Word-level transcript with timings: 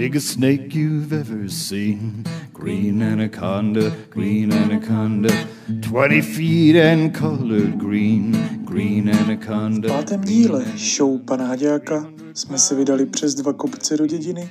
Biggest 0.00 0.28
snake 0.28 0.74
you've 0.74 1.12
ever 1.12 1.46
seen. 1.50 2.24
Green 2.54 3.02
anaconda, 3.02 3.92
green 4.08 4.50
anaconda. 4.50 5.28
20 5.68 6.22
feet 6.22 6.76
and 6.76 7.14
colored 7.14 7.78
green. 7.78 8.32
Green 8.64 9.10
V 9.10 9.20
anaconda. 9.20 9.88
pátém 9.88 10.20
díle 10.20 10.64
show 10.76 11.18
pana 11.18 11.46
Haďáka 11.46 12.12
jsme 12.34 12.58
se 12.58 12.74
vydali 12.74 13.06
přes 13.06 13.34
dva 13.34 13.52
kopce 13.52 13.96
do 13.96 14.06
dědiny, 14.06 14.50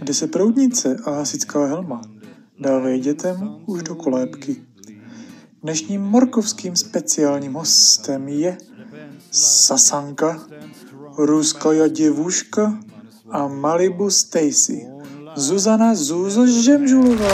kde 0.00 0.14
se 0.14 0.26
proudnice 0.26 0.96
a 1.04 1.10
hasická 1.10 1.66
helma 1.66 2.02
dávají 2.60 3.00
dětem 3.00 3.56
už 3.66 3.82
do 3.82 3.94
kolébky. 3.94 4.56
Dnešním 5.62 6.02
morkovským 6.02 6.76
speciálním 6.76 7.52
hostem 7.52 8.28
je 8.28 8.58
Sasanka, 9.30 10.46
Ruská 11.18 11.88
děvuška 11.88 12.80
a 13.30 13.48
Malibu 13.48 14.10
Stacy. 14.10 14.86
Zuzana 15.34 15.94
Zuzo 15.94 16.46
Žemžulová. 16.46 17.28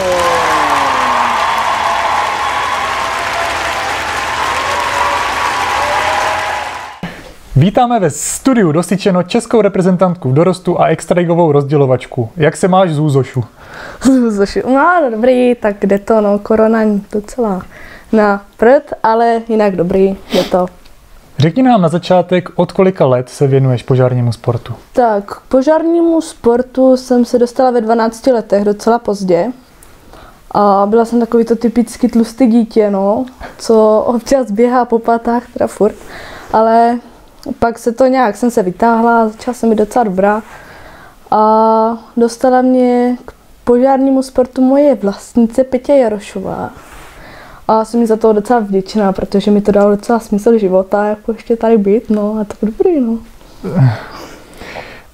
Vítáme 7.56 8.00
ve 8.00 8.10
studiu 8.10 8.72
dosyčeno 8.72 9.22
českou 9.22 9.60
reprezentantku 9.60 10.30
v 10.30 10.34
dorostu 10.34 10.80
a 10.80 10.86
extraligovou 10.86 11.52
rozdělovačku. 11.52 12.30
Jak 12.36 12.56
se 12.56 12.68
máš, 12.68 12.90
Zůzošu? 12.90 13.44
Zuzoši, 14.02 14.62
no 14.66 15.10
dobrý, 15.10 15.54
tak 15.54 15.86
jde 15.86 15.98
to, 15.98 16.20
no, 16.20 16.38
korona 16.38 16.80
docela 17.12 17.62
na 18.12 18.44
prd, 18.56 18.92
ale 19.02 19.42
jinak 19.48 19.76
dobrý, 19.76 20.16
jde 20.32 20.44
to. 20.44 20.66
Řekni 21.38 21.62
nám 21.62 21.82
na 21.82 21.88
začátek, 21.88 22.48
od 22.54 22.72
kolika 22.72 23.06
let 23.06 23.28
se 23.28 23.46
věnuješ 23.46 23.82
požárnímu 23.82 24.32
sportu. 24.32 24.74
Tak, 24.92 25.24
k 25.24 25.40
požárnímu 25.40 26.20
sportu 26.20 26.96
jsem 26.96 27.24
se 27.24 27.38
dostala 27.38 27.70
ve 27.70 27.80
12 27.80 28.26
letech, 28.26 28.64
docela 28.64 28.98
pozdě. 28.98 29.52
A 30.50 30.86
byla 30.86 31.04
jsem 31.04 31.20
takový 31.20 31.44
to 31.44 31.56
typicky 31.56 32.08
tlustý 32.08 32.46
dítě, 32.46 32.90
no, 32.90 33.26
co 33.58 34.04
občas 34.06 34.50
běhá 34.50 34.84
po 34.84 34.98
patách, 34.98 35.42
teda 35.52 35.66
furt. 35.66 35.94
Ale 36.52 36.98
pak 37.58 37.78
se 37.78 37.92
to 37.92 38.06
nějak, 38.06 38.36
jsem 38.36 38.50
se 38.50 38.62
vytáhla, 38.62 39.28
začala 39.28 39.54
jsem 39.54 39.70
být 39.70 39.76
docela 39.76 40.04
dobrá. 40.04 40.42
A 41.30 41.98
dostala 42.16 42.62
mě 42.62 43.18
k 43.24 43.32
požárnímu 43.64 44.22
sportu 44.22 44.62
moje 44.62 44.94
vlastnice 44.94 45.64
Petě 45.64 45.92
Jarošová. 45.94 46.70
A 47.68 47.84
jsem 47.84 48.00
mi 48.00 48.06
za 48.06 48.16
to 48.16 48.32
docela 48.32 48.60
vděčná, 48.60 49.12
protože 49.12 49.50
mi 49.50 49.60
to 49.60 49.72
dalo 49.72 49.90
docela 49.90 50.18
smysl 50.18 50.58
života, 50.58 51.04
jako 51.04 51.32
ještě 51.32 51.56
tady 51.56 51.78
být, 51.78 52.10
no 52.10 52.36
a 52.40 52.44
tak 52.44 52.58
dobrý, 52.62 53.00
no. 53.00 53.18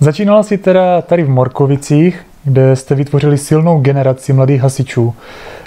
Začínala 0.01 0.43
si 0.43 0.59
teda 0.59 1.03
tady 1.03 1.23
v 1.23 1.29
Morkovicích, 1.29 2.21
kde 2.45 2.77
jste 2.77 2.95
vytvořili 2.95 3.39
silnou 3.39 3.81
generaci 3.81 4.33
mladých 4.33 4.61
hasičů. 4.61 5.15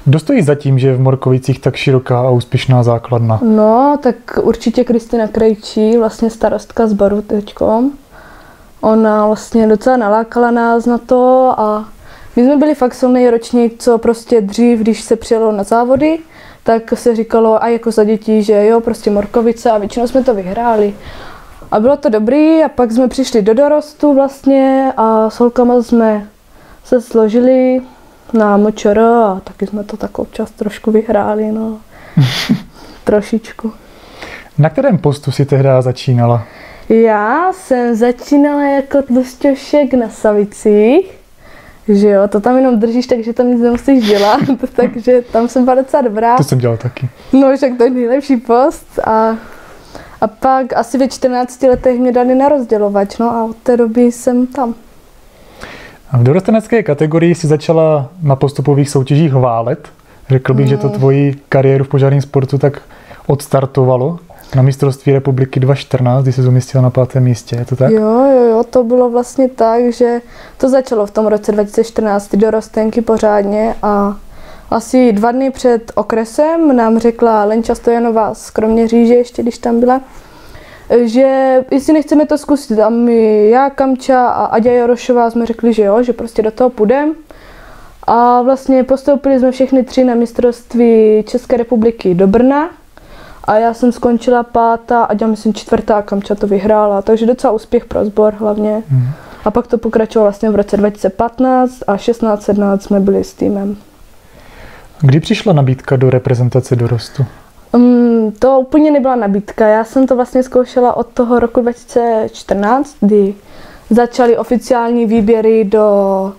Kdo 0.06 0.20
stojí 0.20 0.42
za 0.42 0.56
tím, 0.56 0.80
že 0.80 0.88
je 0.88 0.96
v 0.96 1.00
Morkovicích 1.00 1.60
tak 1.60 1.76
široká 1.76 2.20
a 2.20 2.30
úspěšná 2.30 2.84
základna? 2.84 3.40
No, 3.44 3.98
tak 4.04 4.16
určitě 4.42 4.84
Kristina 4.84 5.28
Krejčí, 5.28 5.98
vlastně 5.98 6.30
starostka 6.30 6.88
z 6.88 6.94
baru 6.94 7.22
teďkom. 7.22 7.92
Ona 8.82 9.28
vlastně 9.28 9.68
docela 9.68 9.98
nalákala 9.98 10.52
nás 10.52 10.86
na 10.86 10.98
to 10.98 11.54
a 11.58 11.86
my 12.36 12.44
jsme 12.44 12.58
byli 12.58 12.76
fakt 12.76 12.94
silný 12.94 13.30
ročník, 13.30 13.76
co 13.80 13.98
prostě 13.98 14.42
dřív, 14.42 14.80
když 14.80 15.02
se 15.02 15.16
přijelo 15.16 15.52
na 15.52 15.64
závody, 15.64 16.20
tak 16.64 16.94
se 16.94 17.16
říkalo 17.16 17.64
a 17.64 17.68
jako 17.68 17.92
za 17.92 18.04
dětí, 18.04 18.44
že 18.44 18.66
jo, 18.66 18.82
prostě 18.82 19.12
Morkovice 19.12 19.72
a 19.72 19.78
většinou 19.78 20.08
jsme 20.08 20.24
to 20.24 20.36
vyhráli. 20.36 20.94
A 21.72 21.80
bylo 21.80 21.98
to 21.98 22.10
dobrý 22.10 22.64
a 22.64 22.70
pak 22.70 22.92
jsme 22.92 23.08
přišli 23.08 23.42
do 23.42 23.54
dorostu 23.54 24.14
vlastně 24.14 24.94
a 24.98 25.30
s 25.30 25.40
holkama 25.40 25.84
jsme 25.84 26.28
se 26.84 27.02
složili 27.02 27.82
na 28.34 28.58
močor 28.58 29.00
a 29.00 29.42
taky 29.44 29.68
jsme 29.68 29.84
to 29.84 29.98
tak 29.98 30.20
občas 30.20 30.52
trošku 30.52 30.92
vyhráli, 30.92 31.52
no. 31.52 31.78
Trošičku. 33.04 33.74
Na 34.58 34.70
kterém 34.70 34.98
postu 34.98 35.32
si 35.32 35.46
tehdy 35.46 35.70
začínala? 35.80 36.44
Já 36.90 37.54
jsem 37.54 37.96
začínala 37.96 38.64
jako 38.64 39.02
tlusťošek 39.02 39.94
na 39.94 40.10
Savicích, 40.10 41.23
že 41.88 42.10
jo, 42.10 42.28
to 42.28 42.40
tam 42.40 42.58
jenom 42.58 42.80
držíš, 42.80 43.08
takže 43.08 43.34
tam 43.34 43.48
nic 43.48 43.62
nemusíš 43.62 44.08
dělat, 44.08 44.40
takže 44.76 45.22
tam 45.32 45.48
jsem 45.48 45.64
byla 45.64 45.76
docela 45.76 46.02
dobrá. 46.02 46.38
To 46.38 46.44
jsem 46.44 46.60
dělal 46.60 46.78
taky. 46.78 47.10
No, 47.34 47.58
však 47.58 47.78
to 47.78 47.84
je 47.84 47.90
nejlepší 47.90 48.38
post 48.38 49.00
a, 49.00 49.38
a 50.22 50.28
pak 50.28 50.74
asi 50.74 50.98
ve 50.98 51.08
14 51.08 51.64
letech 51.64 52.00
mě 52.00 52.12
dali 52.12 52.36
na 52.36 52.50
rozdělovač, 52.50 53.18
no 53.18 53.32
a 53.32 53.44
od 53.44 53.56
té 53.56 53.78
doby 53.78 54.02
jsem 54.02 54.48
tam. 54.48 54.76
A 56.12 56.18
v 56.18 56.24
dorostenecké 56.24 56.84
kategorii 56.84 57.36
si 57.36 57.48
začala 57.48 58.10
na 58.22 58.36
postupových 58.36 58.90
soutěžích 58.90 59.34
válet. 59.34 59.88
Řekl 60.30 60.54
bych, 60.54 60.68
že 60.68 60.78
to 60.78 60.90
tvoji 60.90 61.36
kariéru 61.50 61.84
v 61.84 61.88
požárním 61.88 62.22
sportu 62.22 62.58
tak 62.58 62.82
odstartovalo 63.28 64.20
na 64.56 64.62
mistrovství 64.62 65.14
republiky 65.14 65.60
2014, 65.60 66.24
kdy 66.24 66.34
se 66.34 66.48
umístila 66.48 66.84
na 66.84 66.90
pátém 66.90 67.24
místě. 67.24 67.56
Je 67.56 67.66
to 67.66 67.76
tak? 67.76 67.92
Jo, 67.92 68.26
jo, 68.36 68.44
jo, 68.50 68.64
to 68.70 68.84
bylo 68.84 69.10
vlastně 69.10 69.50
tak, 69.50 69.94
že 69.94 70.22
to 70.58 70.70
začalo 70.70 71.06
v 71.06 71.12
tom 71.12 71.28
roce 71.28 71.52
2014, 71.52 72.28
ty 72.28 72.38
dorostenky 72.38 73.02
pořádně 73.02 73.76
a 73.84 74.18
asi 74.72 75.12
dva 75.12 75.32
dny 75.32 75.52
před 75.52 75.92
okresem 75.96 76.76
nám 76.76 77.00
řekla 77.00 77.44
Lenča 77.44 77.76
Stojanová 77.76 78.34
z 78.34 78.50
Kroměříže, 78.50 79.14
ještě 79.14 79.42
když 79.42 79.58
tam 79.58 79.80
byla, 79.80 80.02
že 81.04 81.58
jestli 81.72 81.94
nechceme 81.94 82.26
to 82.26 82.38
zkusit 82.38 82.80
a 82.80 82.90
my, 82.90 83.50
já, 83.50 83.70
Kamča 83.70 84.28
a 84.28 84.46
Aďa 84.46 84.72
Jorošová 84.72 85.30
jsme 85.30 85.46
řekli, 85.46 85.74
že 85.74 85.84
jo, 85.84 86.04
že 86.04 86.14
prostě 86.14 86.42
do 86.42 86.52
toho 86.52 86.70
půjdem. 86.70 87.14
A 88.08 88.42
vlastně 88.42 88.84
postoupili 88.84 89.40
jsme 89.40 89.52
všechny 89.52 89.84
tři 89.84 90.04
na 90.04 90.16
mistrovství 90.16 91.24
České 91.28 91.58
republiky 91.58 92.16
do 92.16 92.28
Brna. 92.28 92.70
A 93.44 93.58
já 93.58 93.74
jsem 93.74 93.92
skončila 93.92 94.44
pátá, 94.44 95.04
Aďa 95.04 95.28
myslím 95.28 95.54
čtvrtá, 95.54 96.02
Kamča 96.02 96.36
to 96.36 96.48
vyhrála, 96.48 97.02
takže 97.02 97.26
docela 97.26 97.54
úspěch 97.54 97.86
pro 97.86 98.06
sbor 98.06 98.34
hlavně. 98.34 98.84
Mhm. 98.90 99.08
A 99.46 99.52
pak 99.52 99.68
to 99.68 99.78
pokračovalo 99.78 100.26
vlastně 100.26 100.50
v 100.50 100.56
roce 100.56 100.78
2015 100.78 101.84
a 101.88 101.96
16-17 101.96 102.78
jsme 102.80 103.00
byli 103.00 103.24
s 103.24 103.34
týmem. 103.34 103.78
Kdy 105.02 105.20
přišla 105.20 105.54
nabídka 105.54 105.96
do 105.96 106.10
reprezentace 106.10 106.76
dorostu? 106.76 107.26
Um, 107.74 108.32
to 108.40 108.60
úplně 108.60 108.92
nebyla 108.92 109.16
nabídka. 109.16 109.68
Já 109.68 109.84
jsem 109.84 110.08
to 110.08 110.16
vlastně 110.16 110.44
zkoušela 110.44 110.98
od 110.98 111.08
toho 111.08 111.40
roku 111.40 111.62
2014, 111.62 112.96
kdy 113.00 113.34
začaly 113.90 114.38
oficiální 114.38 115.06
výběry 115.06 115.64
do 115.64 116.34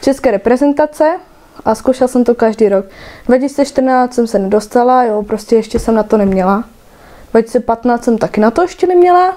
české 0.00 0.30
reprezentace 0.30 1.16
a 1.64 1.74
zkoušela 1.74 2.08
jsem 2.08 2.24
to 2.24 2.34
každý 2.34 2.68
rok. 2.68 2.86
2014 3.26 4.14
jsem 4.14 4.26
se 4.26 4.38
nedostala, 4.38 5.04
jo, 5.04 5.22
prostě 5.22 5.56
ještě 5.56 5.78
jsem 5.78 5.94
na 5.94 6.02
to 6.02 6.16
neměla. 6.16 6.64
2015 7.30 8.04
jsem 8.04 8.18
taky 8.18 8.40
na 8.40 8.50
to 8.50 8.62
ještě 8.62 8.86
neměla. 8.86 9.36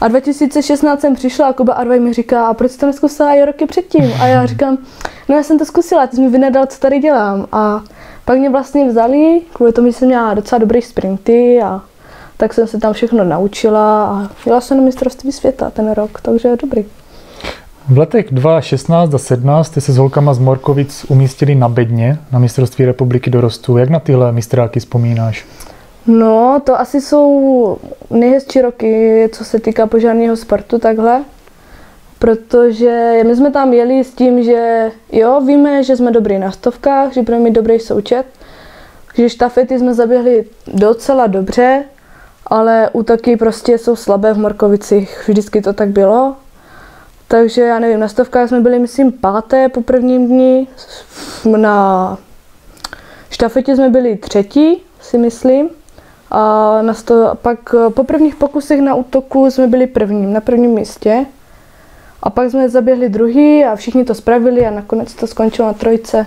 A 0.00 0.08
2016 0.08 1.00
jsem 1.00 1.14
přišla 1.14 1.46
a 1.46 1.52
Kuba 1.52 1.72
Arvaj 1.72 2.00
mi 2.00 2.12
říká, 2.12 2.46
a 2.46 2.54
proč 2.54 2.70
jsi 2.70 2.78
to 2.78 2.86
neskusila 2.86 3.34
i 3.34 3.44
roky 3.44 3.66
předtím? 3.66 4.12
A 4.20 4.26
já 4.26 4.46
říkám, 4.46 4.78
no 5.28 5.36
já 5.36 5.42
jsem 5.42 5.58
to 5.58 5.64
zkusila, 5.64 6.06
ty 6.06 6.16
jsi 6.16 6.22
mi 6.22 6.28
vynadal, 6.28 6.66
co 6.66 6.80
tady 6.80 6.98
dělám. 6.98 7.46
A 7.52 7.82
pak 8.24 8.38
mě 8.38 8.50
vlastně 8.50 8.88
vzali, 8.88 9.40
kvůli 9.52 9.72
tomu, 9.72 9.86
že 9.86 9.92
jsem 9.92 10.08
měla 10.08 10.34
docela 10.34 10.58
dobrý 10.58 10.82
sprinty 10.82 11.62
a 11.62 11.82
tak 12.36 12.54
jsem 12.54 12.66
se 12.66 12.78
tam 12.78 12.92
všechno 12.92 13.24
naučila 13.24 14.04
a 14.04 14.28
jela 14.46 14.60
jsem 14.60 14.76
na 14.76 14.82
mistrovství 14.82 15.32
světa 15.32 15.70
ten 15.70 15.92
rok, 15.92 16.20
takže 16.20 16.56
dobrý. 16.56 16.84
V 17.88 17.98
letech 17.98 18.26
2016 18.30 19.14
a 19.14 19.18
17 19.18 19.66
jste 19.66 19.80
se 19.80 19.92
s 19.92 19.96
holkama 19.96 20.34
z 20.34 20.38
Morkovic 20.38 21.06
umístili 21.08 21.54
na 21.54 21.68
Bedně 21.68 22.18
na 22.32 22.38
mistrovství 22.38 22.84
republiky 22.84 23.30
dorostu. 23.30 23.76
Jak 23.76 23.90
na 23.90 24.00
tyhle 24.00 24.32
mistráky 24.32 24.80
vzpomínáš? 24.80 25.46
No, 26.06 26.60
to 26.64 26.80
asi 26.80 27.00
jsou 27.00 27.78
nejhezčí 28.10 28.60
roky, 28.60 29.28
co 29.32 29.44
se 29.44 29.60
týká 29.60 29.86
požárního 29.86 30.36
sportu 30.36 30.78
takhle. 30.78 31.24
Protože 32.18 33.20
my 33.26 33.36
jsme 33.36 33.50
tam 33.50 33.72
jeli 33.72 34.04
s 34.04 34.14
tím, 34.14 34.42
že 34.42 34.90
jo, 35.12 35.40
víme, 35.46 35.82
že 35.82 35.96
jsme 35.96 36.10
dobrý 36.10 36.38
na 36.38 36.50
stovkách, 36.50 37.12
že 37.12 37.22
budeme 37.22 37.44
mít 37.44 37.54
dobrý 37.54 37.80
součet, 37.80 38.24
že 39.14 39.28
štafety 39.28 39.78
jsme 39.78 39.94
zaběhli 39.94 40.44
docela 40.74 41.26
dobře, 41.26 41.84
ale 42.46 42.90
útoky 42.92 43.36
prostě 43.36 43.78
jsou 43.78 43.96
slabé 43.96 44.34
v 44.34 44.38
Morkovicích, 44.38 45.28
vždycky 45.28 45.62
to 45.62 45.72
tak 45.72 45.88
bylo. 45.88 46.36
Takže 47.28 47.62
já 47.62 47.78
nevím, 47.78 48.00
na 48.00 48.08
stovkách 48.08 48.48
jsme 48.48 48.60
byli, 48.60 48.78
myslím, 48.78 49.12
páté 49.12 49.68
po 49.68 49.82
prvním 49.82 50.26
dni, 50.26 50.66
na 51.56 52.18
štafetě 53.30 53.76
jsme 53.76 53.88
byli 53.88 54.16
třetí, 54.16 54.82
si 55.00 55.18
myslím. 55.18 55.68
A 56.30 56.82
na 56.82 56.94
sto, 56.94 57.34
pak 57.42 57.74
po 57.94 58.04
prvních 58.04 58.34
pokusech 58.34 58.80
na 58.80 58.94
útoku 58.94 59.50
jsme 59.50 59.66
byli 59.66 59.86
prvním, 59.86 60.32
na 60.32 60.40
prvním 60.40 60.70
místě. 60.70 61.26
A 62.22 62.30
pak 62.30 62.50
jsme 62.50 62.68
zaběhli 62.68 63.08
druhý 63.08 63.64
a 63.64 63.76
všichni 63.76 64.04
to 64.04 64.14
spravili 64.14 64.66
a 64.66 64.70
nakonec 64.70 65.14
to 65.14 65.26
skončilo 65.26 65.68
na 65.68 65.74
trojce. 65.74 66.26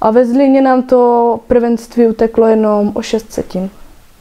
A 0.00 0.10
ve 0.10 0.26
Zlíně 0.26 0.62
nám 0.62 0.82
to 0.82 1.40
prvenství 1.46 2.06
uteklo 2.06 2.46
jenom 2.46 2.92
o 2.94 3.02
6 3.02 3.32
setin. 3.32 3.70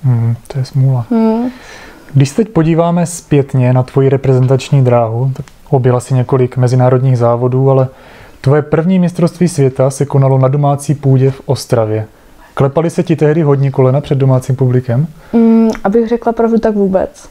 Hmm, 0.04 0.36
to 0.48 0.60
je 0.60 0.66
smůla. 0.66 1.06
Hmm. 1.10 1.52
Když 2.14 2.30
se 2.30 2.36
teď 2.36 2.50
podíváme 2.50 3.06
zpětně 3.06 3.74
na 3.74 3.84
tvoji 3.84 4.10
reprezentační 4.10 4.84
dráhu, 4.84 5.32
tak 5.36 5.46
objela 5.74 6.00
si 6.00 6.14
několik 6.14 6.58
mezinárodních 6.58 7.18
závodů, 7.18 7.70
ale 7.70 7.88
Tvoje 8.42 8.62
první 8.62 9.00
mistrovství 9.00 9.48
světa 9.48 9.90
se 9.90 10.06
konalo 10.06 10.38
na 10.38 10.48
domácí 10.48 10.96
půdě 10.96 11.32
v 11.32 11.42
Ostravě. 11.46 12.08
Klepali 12.54 12.90
se 12.90 13.04
ti 13.04 13.16
tehdy 13.16 13.42
hodně 13.42 13.72
kolena 13.72 14.02
před 14.02 14.18
domácím 14.18 14.56
publikem? 14.56 15.08
Mm, 15.34 15.70
abych 15.84 16.08
řekla 16.08 16.32
pravdu, 16.32 16.58
tak 16.58 16.76
vůbec. 16.76 17.30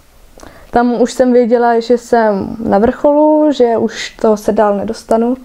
Tam 0.70 1.00
už 1.02 1.12
jsem 1.12 1.32
věděla, 1.32 1.80
že 1.80 1.98
jsem 1.98 2.56
na 2.68 2.78
vrcholu, 2.78 3.52
že 3.52 3.76
už 3.76 4.10
to 4.10 4.36
se 4.36 4.52
dál 4.52 4.76
nedostanu, 4.76 5.36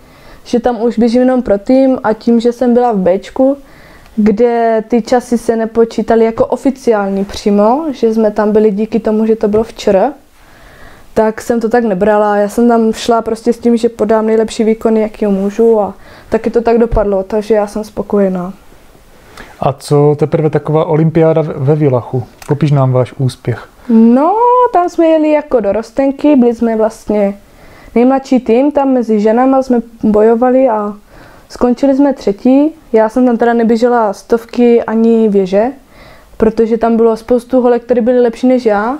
že 0.43 0.59
tam 0.59 0.81
už 0.81 0.99
běžím 0.99 1.21
jenom 1.21 1.41
pro 1.41 1.57
tým 1.57 1.97
a 2.03 2.13
tím, 2.13 2.39
že 2.39 2.51
jsem 2.51 2.73
byla 2.73 2.91
v 2.91 2.97
Bčku, 2.97 3.57
kde 4.15 4.83
ty 4.87 5.01
časy 5.01 5.37
se 5.37 5.55
nepočítaly 5.55 6.25
jako 6.25 6.45
oficiální 6.45 7.25
přímo, 7.25 7.85
že 7.91 8.13
jsme 8.13 8.31
tam 8.31 8.51
byli 8.51 8.71
díky 8.71 8.99
tomu, 8.99 9.25
že 9.25 9.35
to 9.35 9.47
bylo 9.47 9.63
včera, 9.63 10.13
tak 11.15 11.41
jsem 11.41 11.59
to 11.59 11.69
tak 11.69 11.83
nebrala. 11.83 12.37
Já 12.37 12.49
jsem 12.49 12.67
tam 12.67 12.93
šla 12.93 13.21
prostě 13.21 13.53
s 13.53 13.59
tím, 13.59 13.77
že 13.77 13.89
podám 13.89 14.25
nejlepší 14.25 14.63
výkony, 14.63 15.01
jaký 15.01 15.27
můžu 15.27 15.79
a 15.79 15.93
taky 16.29 16.49
to 16.49 16.61
tak 16.61 16.77
dopadlo, 16.77 17.23
takže 17.23 17.53
já 17.53 17.67
jsem 17.67 17.83
spokojená. 17.83 18.53
A 19.59 19.73
co 19.73 20.15
teprve 20.19 20.49
taková 20.49 20.85
olympiáda 20.85 21.41
ve 21.41 21.75
Vilachu? 21.75 22.23
Popiš 22.47 22.71
nám 22.71 22.91
váš 22.91 23.13
úspěch. 23.17 23.69
No, 23.89 24.35
tam 24.73 24.89
jsme 24.89 25.05
jeli 25.05 25.31
jako 25.31 25.59
dorostenky, 25.59 26.35
byli 26.35 26.55
jsme 26.55 26.75
vlastně 26.75 27.37
nejmladší 27.95 28.39
tým, 28.39 28.71
tam 28.71 28.89
mezi 28.93 29.19
ženama 29.19 29.63
jsme 29.63 29.81
bojovali 30.03 30.69
a 30.69 30.93
skončili 31.49 31.95
jsme 31.95 32.13
třetí. 32.13 32.71
Já 32.93 33.09
jsem 33.09 33.25
tam 33.25 33.37
teda 33.37 33.53
neběžela 33.53 34.13
stovky 34.13 34.83
ani 34.83 35.29
věže, 35.29 35.71
protože 36.37 36.77
tam 36.77 36.97
bylo 36.97 37.17
spoustu 37.17 37.61
holek, 37.61 37.83
které 37.83 38.01
byly 38.01 38.19
lepší 38.19 38.47
než 38.47 38.65
já 38.65 38.97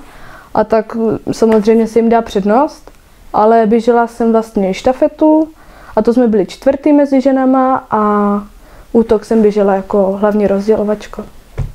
a 0.56 0.63
tak 0.63 0.98
samozřejmě 1.31 1.88
se 1.88 2.00
jim 2.00 2.10
dá 2.10 2.22
přednost, 2.22 2.92
ale 3.34 3.66
běžela 3.66 4.07
jsem 4.07 4.31
vlastně 4.31 4.74
štafetu 4.74 5.48
a 5.96 6.02
to 6.02 6.13
jsme 6.13 6.28
byli 6.28 6.46
čtvrtý 6.46 6.94
mezi 6.94 7.22
ženama 7.22 7.88
a 7.92 8.44
útok 8.92 9.25
jsem 9.25 9.42
běžela 9.42 9.75
jako 9.75 10.18
hlavní 10.22 10.48
rozdělovačko. 10.48 11.24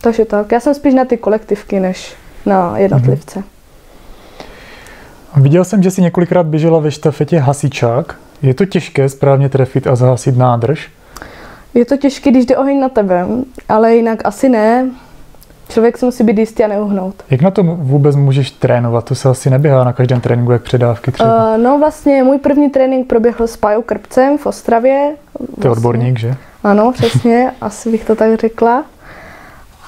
Takže 0.01 0.25
tak, 0.25 0.53
já 0.53 0.61
jsem 0.61 0.75
spíš 0.75 0.95
na 0.95 1.05
ty 1.05 1.17
kolektivky, 1.17 1.81
než 1.81 2.15
na 2.47 2.79
jednotlivce. 2.79 3.39
Mm-hmm. 3.39 5.43
Viděl 5.43 5.65
jsem, 5.65 5.83
že 5.83 5.91
si 5.91 6.03
několikrát 6.03 6.47
běžela 6.47 6.79
ve 6.79 6.91
štafetě 6.91 7.39
hasičák. 7.39 8.15
Je 8.43 8.55
to 8.55 8.67
těžké 8.67 9.09
správně 9.09 9.49
trefit 9.49 9.87
a 9.87 9.97
zahasit 9.97 10.37
nádrž? 10.37 10.91
Je 11.75 11.85
to 11.85 11.97
těžké, 11.97 12.31
když 12.31 12.47
jde 12.47 12.57
oheň 12.57 12.81
na 12.81 12.89
tebe, 12.89 13.27
ale 13.69 13.97
jinak 13.97 14.19
asi 14.25 14.49
ne. 14.49 14.91
Člověk 15.71 15.99
se 15.99 16.07
musí 16.07 16.25
být 16.25 16.39
jistý 16.39 16.65
a 16.65 16.69
neuhnout. 16.69 17.15
Jak 17.31 17.43
na 17.43 17.51
to 17.51 17.63
vůbec 17.63 18.17
můžeš 18.17 18.51
trénovat? 18.51 19.05
To 19.05 19.15
se 19.15 19.29
asi 19.29 19.51
neběhá 19.51 19.85
na 19.85 19.93
každém 19.93 20.21
tréninku, 20.21 20.53
jak 20.53 20.63
předávky 20.63 21.13
třeba. 21.13 21.55
Uh, 21.55 21.63
no 21.63 21.79
vlastně, 21.79 22.23
můj 22.23 22.39
první 22.39 22.71
trénink 22.71 23.07
proběhl 23.07 23.47
s 23.47 23.57
Pajou 23.57 23.83
Krpcem 23.83 24.39
v 24.39 24.47
Ostravě. 24.47 25.15
Vlastně. 25.39 25.63
To 25.63 25.69
je 25.69 25.73
odborník, 25.73 26.19
že? 26.19 26.35
Ano, 26.65 26.93
přesně, 26.93 27.53
asi 27.61 27.91
bych 27.91 28.05
to 28.05 28.15
tak 28.15 28.35
řekla. 28.41 28.85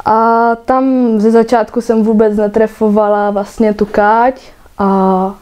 A 0.05 0.49
tam 0.65 1.15
ze 1.21 1.31
začátku 1.31 1.81
jsem 1.81 2.03
vůbec 2.03 2.37
netrefovala 2.37 3.31
vlastně 3.31 3.75
tu 3.75 3.87
káť 3.87 4.41
a 4.79 5.35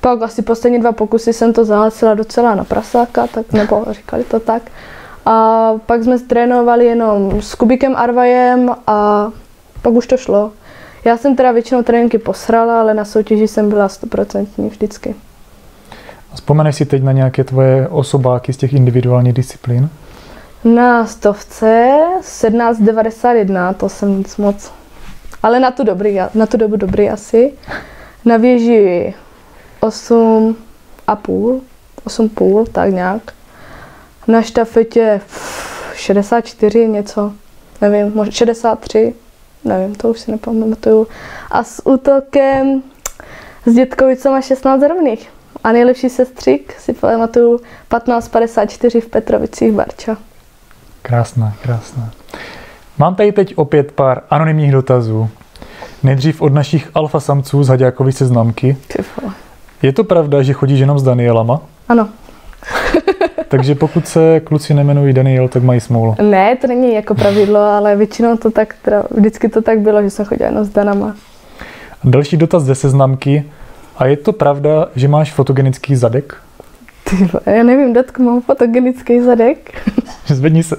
pak 0.00 0.22
asi 0.22 0.42
poslední 0.42 0.80
dva 0.80 0.92
pokusy 0.92 1.32
jsem 1.32 1.52
to 1.52 1.64
zahlasila 1.64 2.14
docela 2.14 2.54
na 2.54 2.64
prasáka, 2.64 3.26
tak 3.26 3.52
nebo 3.52 3.86
říkali 3.90 4.24
to 4.24 4.40
tak. 4.40 4.62
A 5.26 5.70
pak 5.86 6.02
jsme 6.02 6.18
trénovali 6.18 6.86
jenom 6.86 7.42
s 7.42 7.54
Kubikem 7.54 7.96
Arvajem 7.96 8.70
a 8.86 9.30
pak 9.82 9.92
už 9.92 10.06
to 10.06 10.16
šlo. 10.16 10.52
Já 11.04 11.16
jsem 11.16 11.36
teda 11.36 11.52
většinou 11.52 11.82
tréninky 11.82 12.18
posrala, 12.18 12.80
ale 12.80 12.94
na 12.94 13.04
soutěži 13.04 13.48
jsem 13.48 13.68
byla 13.68 13.88
stoprocentní 13.88 14.68
vždycky. 14.68 15.14
Vzpomeneš 16.34 16.76
si 16.76 16.86
teď 16.86 17.02
na 17.02 17.12
nějaké 17.12 17.44
tvoje 17.44 17.88
osobáky 17.88 18.52
z 18.52 18.56
těch 18.56 18.72
individuálních 18.72 19.32
disciplín? 19.32 19.88
Na 20.64 21.06
stovce 21.06 21.90
1791, 22.20 23.72
to 23.72 23.88
jsem 23.88 24.18
nic 24.18 24.36
moc. 24.36 24.72
Ale 25.42 25.60
na 25.60 25.70
tu, 25.70 25.84
dobrý, 25.84 26.18
na 26.34 26.46
tu 26.46 26.56
dobu 26.56 26.76
dobrý 26.76 27.10
asi. 27.10 27.52
Na 28.24 28.36
věži 28.36 29.14
8 29.80 30.56
a 31.06 31.16
půl, 31.16 31.60
8 32.04 32.28
půl, 32.28 32.66
tak 32.66 32.92
nějak. 32.92 33.22
Na 34.28 34.42
štafetě 34.42 35.20
64 35.94 36.88
něco, 36.88 37.32
nevím, 37.80 38.12
možná 38.14 38.32
63, 38.32 39.14
nevím, 39.64 39.94
to 39.94 40.08
už 40.08 40.20
si 40.20 40.30
nepamatuju. 40.30 41.06
A 41.50 41.64
s 41.64 41.86
útokem 41.86 42.82
s 43.66 43.74
Dětkovicama 43.74 44.40
16 44.40 44.82
rovných. 44.88 45.30
A 45.64 45.72
nejlepší 45.72 46.08
sestřík 46.08 46.74
si 46.78 46.92
pamatuju 46.92 47.58
1554 47.58 49.00
v 49.00 49.08
Petrovicích 49.08 49.72
Barča. 49.72 50.16
Krásná, 51.02 51.56
krásná. 51.62 52.10
Mám 52.98 53.14
tady 53.14 53.32
teď 53.32 53.52
opět 53.56 53.92
pár 53.92 54.22
anonymních 54.30 54.72
dotazů. 54.72 55.28
Nejdřív 56.02 56.42
od 56.42 56.52
našich 56.52 56.90
alfa 56.94 57.20
samců 57.20 57.64
z 57.64 57.68
Haďákovy 57.68 58.12
seznamky. 58.12 58.76
Je 59.82 59.92
to 59.92 60.04
pravda, 60.04 60.42
že 60.42 60.52
chodíš 60.52 60.80
jenom 60.80 60.98
s 60.98 61.02
Danielama? 61.02 61.60
Ano. 61.88 62.08
Takže 63.50 63.74
pokud 63.74 64.08
se 64.08 64.40
kluci 64.40 64.74
nemenují 64.74 65.12
Daniel, 65.12 65.48
tak 65.48 65.62
mají 65.62 65.80
smůlu. 65.80 66.14
Ne, 66.22 66.56
to 66.56 66.66
není 66.66 66.94
jako 66.94 67.14
pravidlo, 67.14 67.60
ale 67.60 67.96
většinou 67.96 68.36
to 68.36 68.50
tak, 68.50 68.74
teda, 68.82 69.02
vždycky 69.10 69.48
to 69.48 69.62
tak 69.62 69.80
bylo, 69.80 70.02
že 70.02 70.10
jsem 70.10 70.24
chodila 70.24 70.48
jenom 70.48 70.64
s 70.64 70.68
Danama. 70.68 71.14
Další 72.04 72.36
dotaz 72.36 72.62
ze 72.62 72.74
seznamky. 72.74 73.44
A 73.96 74.06
je 74.06 74.16
to 74.16 74.32
pravda, 74.32 74.88
že 74.96 75.08
máš 75.08 75.32
fotogenický 75.32 75.96
zadek? 75.96 76.36
Ty, 77.04 77.16
já 77.46 77.62
nevím, 77.62 77.92
datku, 77.92 78.22
mám 78.22 78.40
fotogenický 78.40 79.20
zadek. 79.20 79.88
Zvedni 80.26 80.62
se. 80.62 80.76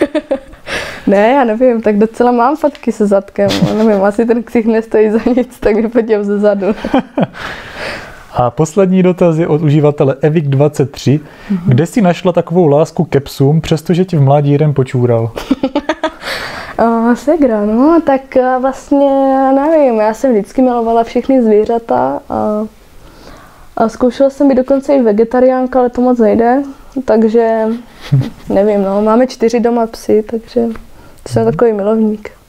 ne, 1.06 1.32
já 1.32 1.44
nevím, 1.44 1.82
tak 1.82 1.98
docela 1.98 2.32
mám 2.32 2.56
fotky 2.56 2.92
se 2.92 3.06
zadkem. 3.06 3.48
Nevím, 3.76 4.04
asi 4.04 4.26
ten 4.26 4.42
ksich 4.42 4.66
nestojí 4.66 5.10
za 5.10 5.20
nic, 5.36 5.58
tak 5.60 5.76
mi 5.76 5.88
podív 5.88 6.18
ze 6.22 6.38
zadu. 6.38 6.66
A 8.32 8.50
poslední 8.50 9.02
dotaz 9.02 9.38
je 9.38 9.48
od 9.48 9.62
uživatele 9.62 10.14
Evic23. 10.14 11.20
Mm-hmm. 11.20 11.58
Kde 11.66 11.86
jsi 11.86 12.02
našla 12.02 12.32
takovou 12.32 12.66
lásku 12.66 13.04
ke 13.04 13.20
psům, 13.20 13.60
přestože 13.60 14.04
ti 14.04 14.16
v 14.16 14.22
mládí 14.22 14.52
jeden 14.52 14.74
počůral? 14.74 15.30
Uh, 16.82 17.14
segra, 17.14 17.66
no, 17.66 18.00
tak 18.06 18.20
vlastně 18.60 19.10
nevím, 19.54 20.00
já 20.00 20.14
jsem 20.14 20.32
vždycky 20.32 20.62
milovala 20.62 21.04
všechny 21.04 21.42
zvířata 21.42 22.20
a, 22.28 22.66
a 23.76 23.88
zkoušela 23.88 24.30
jsem 24.30 24.48
být 24.48 24.54
dokonce 24.54 24.94
i 24.94 25.02
vegetariánka, 25.02 25.78
ale 25.78 25.90
to 25.90 26.00
moc 26.00 26.18
nejde, 26.18 26.62
takže 27.04 27.66
nevím, 28.48 28.82
no, 28.82 29.02
máme 29.02 29.26
čtyři 29.26 29.60
doma 29.60 29.86
psy, 29.86 30.24
takže 30.30 30.66
jsem 31.28 31.44
takový 31.44 31.72
milovník. 31.72 32.39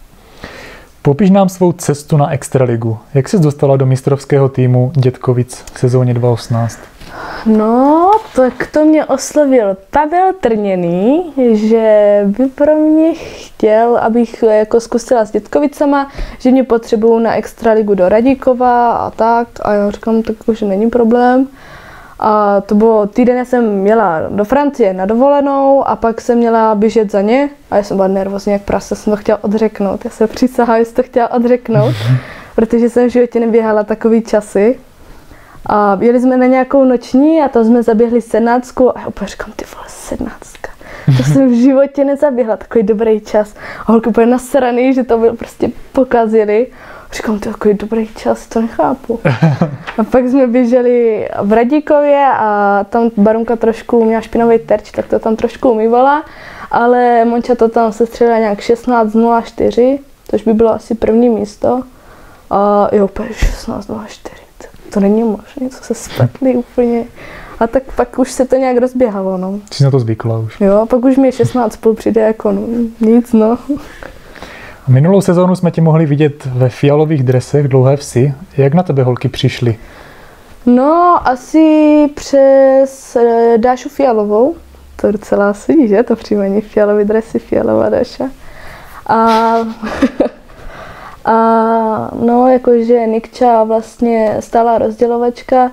Popiš 1.04 1.30
nám 1.30 1.50
svou 1.50 1.72
cestu 1.72 2.18
na 2.18 2.32
Extraligu. 2.32 2.98
Jak 3.14 3.30
jsi 3.30 3.40
dostala 3.40 3.78
do 3.78 3.86
mistrovského 3.86 4.50
týmu 4.50 4.92
Dětkovic 4.96 5.64
v 5.74 5.80
sezóně 5.80 6.14
2018? 6.14 6.80
No, 7.46 8.12
tak 8.36 8.68
to 8.72 8.86
mě 8.86 9.06
oslovil 9.06 9.78
Pavel 9.92 10.34
Trněný, 10.42 11.34
že 11.54 12.20
by 12.26 12.46
pro 12.46 12.76
mě 12.76 13.14
chtěl, 13.14 13.98
abych 13.98 14.44
jako 14.44 14.80
zkusila 14.80 15.26
s 15.26 15.32
Dětkovicama, 15.32 16.12
že 16.40 16.52
mě 16.52 16.64
potřebují 16.64 17.24
na 17.24 17.36
Extraligu 17.36 17.96
do 17.96 18.10
Radíkova 18.10 18.92
a 18.92 19.10
tak. 19.12 19.48
A 19.62 19.74
já 19.74 19.92
říkám, 19.92 20.24
tak 20.24 20.36
už 20.48 20.62
není 20.62 20.90
problém. 20.90 21.48
A 22.22 22.62
to 22.62 22.76
bylo 22.76 23.08
týden, 23.08 23.38
já 23.38 23.46
jsem 23.46 23.70
měla 23.70 24.22
do 24.30 24.46
Francie 24.46 24.94
na 24.94 25.06
dovolenou 25.06 25.88
a 25.88 25.96
pak 25.96 26.22
jsem 26.22 26.38
měla 26.38 26.76
běžet 26.76 27.12
za 27.12 27.22
ně 27.22 27.50
a 27.72 27.78
já 27.78 27.84
jsem 27.84 27.98
byla 27.98 28.08
nervózní 28.08 28.54
jak 28.54 28.62
prase, 28.62 28.96
jsem 28.96 29.12
to 29.12 29.18
chtěla 29.18 29.44
odřeknout. 29.44 30.06
Já 30.06 30.12
se 30.12 30.28
přísahám, 30.28 30.80
že 30.80 30.86
jsem 30.86 30.94
to 30.94 31.04
chtěla 31.04 31.32
odřeknout, 31.34 31.96
protože 32.56 32.90
jsem 32.90 33.08
v 33.08 33.12
životě 33.12 33.40
neběhala 33.40 33.84
takový 33.84 34.22
časy. 34.22 34.80
A 35.66 35.98
jeli 36.02 36.20
jsme 36.20 36.38
na 36.38 36.46
nějakou 36.46 36.84
noční 36.84 37.42
a 37.42 37.48
tam 37.48 37.66
jsme 37.66 37.84
zaběhli 37.84 38.22
sednáctku 38.22 38.98
a 38.98 39.02
já 39.02 39.08
úplně 39.08 39.28
říkám, 39.28 39.52
ty 39.56 39.66
vole, 39.76 39.86
sednáctka. 39.88 40.72
To 41.18 41.24
jsem 41.24 41.50
v 41.50 41.62
životě 41.62 42.06
nezaběhla, 42.06 42.58
takový 42.58 42.84
dobrý 42.84 43.20
čas. 43.20 43.56
A 43.86 43.92
holky 43.92 44.10
úplně 44.10 44.28
nasraný, 44.28 44.94
že 44.94 45.04
to 45.04 45.18
byl 45.18 45.36
prostě 45.36 45.70
pokazili. 45.92 46.68
Říkám, 47.14 47.40
to 47.40 47.50
je 47.50 47.54
takový 47.54 47.74
dobrý 47.74 48.10
čas, 48.16 48.48
to 48.48 48.62
nechápu. 48.62 49.20
A 49.98 50.04
pak 50.12 50.28
jsme 50.28 50.48
běželi 50.48 51.28
v 51.42 51.54
Radíkově 51.54 52.26
a 52.34 52.84
tam 52.90 53.12
Barunka 53.18 53.56
trošku 53.56 54.06
měla 54.06 54.22
špinavý 54.22 54.60
terč, 54.60 54.92
tak 54.92 55.08
to 55.08 55.20
tam 55.20 55.36
trošku 55.36 55.72
umývala, 55.72 56.26
ale 56.72 57.26
Monča 57.26 57.56
to 57.56 57.70
tam 57.70 57.92
se 57.92 58.06
střelila 58.06 58.40
nějak 58.40 58.60
16.04, 58.60 60.00
což 60.30 60.44
by 60.44 60.54
bylo 60.54 60.70
asi 60.70 60.96
první 60.96 61.30
místo. 61.30 61.84
A 62.50 62.90
jo, 62.92 63.08
16.04, 63.08 64.08
to 64.94 65.00
není 65.00 65.24
možné, 65.24 65.70
co 65.70 65.84
se 65.84 65.94
spletli 65.94 66.56
úplně. 66.56 67.06
A 67.60 67.68
tak 67.68 67.84
pak 67.96 68.20
už 68.20 68.32
se 68.32 68.46
to 68.46 68.56
nějak 68.56 68.78
rozběhalo, 68.78 69.38
no. 69.38 69.60
Jsi 69.74 69.84
na 69.84 69.92
to 69.92 70.00
zvykla 70.00 70.40
už. 70.40 70.62
Jo, 70.62 70.86
pak 70.90 71.06
už 71.06 71.18
mi 71.18 71.32
16 71.32 71.76
půl 71.76 71.94
přijde 71.94 72.22
jako 72.22 72.52
no, 72.52 72.62
nic, 73.00 73.34
no. 73.34 73.58
Minulou 74.88 75.22
sezónu 75.22 75.56
jsme 75.56 75.72
ti 75.72 75.82
mohli 75.82 76.06
vidět 76.06 76.46
ve 76.46 76.70
fialových 76.70 77.24
dresech 77.24 77.68
dlouhé 77.68 77.98
vsi. 77.98 78.34
Jak 78.58 78.74
na 78.74 78.84
tebe 78.84 79.04
holky 79.04 79.30
přišly? 79.30 79.80
No, 80.66 81.20
asi 81.26 82.08
přes 82.16 83.18
Dášu 83.58 83.90
Fialovou, 83.90 84.56
to 85.02 85.12
docela 85.12 85.54
sedí, 85.54 85.88
že? 85.88 86.04
To 86.04 86.16
příjmení 86.16 86.62
fialový 86.62 87.04
dresy, 87.06 87.40
fialová 87.40 87.90
daša. 87.90 88.30
A, 89.08 89.58
a 91.26 91.36
no, 92.22 92.48
jakože 92.48 93.08
Nikča 93.08 93.64
vlastně 93.64 94.38
stála 94.40 94.78
rozdělovačka, 94.78 95.72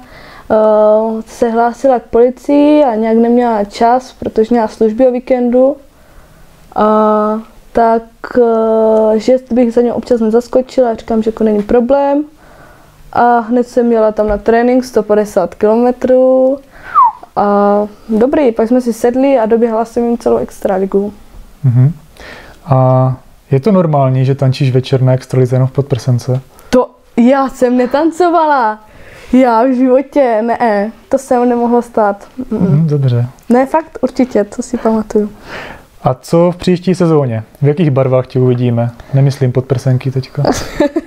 uh, 0.48 1.20
se 1.26 1.48
hlásila 1.48 1.98
k 1.98 2.02
policii 2.02 2.84
a 2.84 2.94
nějak 2.94 3.16
neměla 3.16 3.64
čas, 3.64 4.12
protože 4.12 4.48
měla 4.50 4.68
služby 4.68 5.06
o 5.06 5.12
víkendu. 5.12 5.76
A 6.76 7.40
tak, 7.78 8.02
uh, 8.38 9.16
že 9.16 9.36
bych 9.50 9.72
za 9.72 9.80
ně 9.80 9.92
občas 9.92 10.20
nezaskočila, 10.20 10.94
říkám, 10.94 11.22
že 11.22 11.28
jako 11.28 11.44
není 11.44 11.62
problém. 11.62 12.24
A 13.12 13.38
hned 13.38 13.68
jsem 13.68 13.92
jela 13.92 14.12
tam 14.12 14.28
na 14.28 14.38
trénink 14.38 14.84
150 14.84 15.54
kilometrů. 15.54 16.58
A 17.36 17.86
dobrý, 18.08 18.52
pak 18.52 18.68
jsme 18.68 18.80
si 18.80 18.92
sedli 18.92 19.38
a 19.38 19.46
doběhla 19.46 19.84
jsem 19.84 20.04
jim 20.04 20.18
celou 20.18 20.36
extraligu. 20.36 21.12
Mhm. 21.64 21.92
A 22.66 23.16
je 23.50 23.60
to 23.60 23.72
normální, 23.72 24.24
že 24.24 24.34
tančíš 24.34 24.70
večer 24.70 25.02
na 25.02 25.12
extralize 25.12 25.56
jenom 25.56 25.68
v 25.68 25.72
podprsence? 25.72 26.40
To 26.70 26.90
já 27.16 27.48
jsem 27.48 27.76
netancovala. 27.76 28.80
Já 29.32 29.64
v 29.64 29.74
životě, 29.76 30.42
ne, 30.42 30.92
to 31.08 31.18
jsem 31.18 31.48
nemohlo 31.48 31.82
stát. 31.82 32.28
Mm. 32.50 32.86
Dobře. 32.86 33.26
Ne, 33.48 33.66
fakt, 33.66 33.98
určitě, 34.02 34.44
to 34.44 34.62
si 34.62 34.76
pamatuju. 34.76 35.30
A 36.02 36.14
co 36.14 36.50
v 36.50 36.56
příští 36.56 36.94
sezóně? 36.94 37.42
V 37.62 37.66
jakých 37.66 37.90
barvách 37.90 38.26
tě 38.26 38.40
uvidíme? 38.40 38.90
Nemyslím 39.14 39.52
podprsenky 39.52 40.10
teďka. 40.10 40.42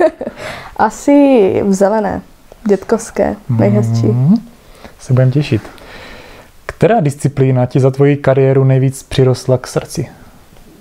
Asi 0.78 1.62
v 1.66 1.74
zelené, 1.74 2.22
dětkovské, 2.68 3.36
nejhezčí. 3.50 4.06
Mhm. 4.06 4.36
Se 5.00 5.14
budem 5.14 5.32
těšit. 5.32 5.62
Která 6.66 7.00
disciplína 7.00 7.66
ti 7.66 7.80
za 7.80 7.92
tvoji 7.92 8.18
kariéru 8.18 8.64
nejvíc 8.64 9.04
přirostla 9.04 9.58
k 9.58 9.68
srdci? 9.68 10.10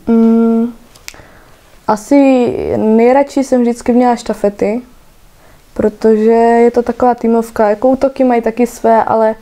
Mm, 0.06 0.72
asi 1.86 2.52
nejradši 2.76 3.44
jsem 3.44 3.60
vždycky 3.60 3.92
měla 3.92 4.16
štafety, 4.16 4.80
protože 5.74 6.30
je 6.30 6.70
to 6.70 6.82
taková 6.82 7.14
týmovka. 7.14 7.70
Jako 7.70 7.88
útoky 7.88 8.24
mají 8.24 8.42
taky 8.42 8.66
své, 8.66 9.04
ale 9.04 9.34